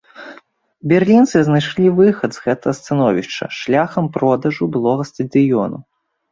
Берлінцы 0.93 1.37
знайшлі 1.49 1.87
выхад 1.99 2.29
з 2.39 2.43
гэтага 2.47 2.73
становішча 2.79 3.45
шляхам 3.61 4.11
продажу 4.19 4.63
былога 4.75 5.03
стадыёну. 5.13 5.77